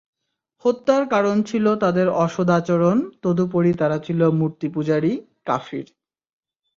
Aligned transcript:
হত্যার 0.65 1.03
কারণ 1.07 1.35
ছিল 1.43 1.65
তাদের 1.75 2.07
অসদাচরণ, 2.23 2.97
তদুপরি 3.21 3.71
তারা 3.73 3.97
ছিল 3.99 4.19
মূর্তিপূজারী, 4.39 5.13
কাফির। 5.45 5.87